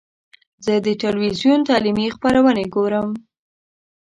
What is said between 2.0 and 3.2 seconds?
خپرونې ګورم.